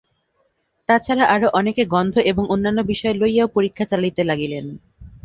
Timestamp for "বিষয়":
2.83-3.13